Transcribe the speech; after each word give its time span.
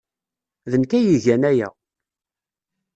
D 0.71 0.73
nekk 0.81 0.91
ay 0.97 1.05
igan 1.15 1.43
aya. 1.51 1.69